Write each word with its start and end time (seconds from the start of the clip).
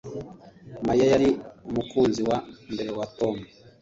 Mariya 0.87 1.05
yari 1.13 1.29
umukunzi 1.69 2.21
wa 2.29 2.37
mbere 2.73 2.91
wa 2.97 3.05
Tom 3.17 3.35